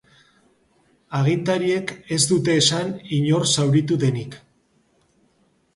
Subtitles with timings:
[1.17, 4.41] Agintariek ez dute esan inor zauritu denik.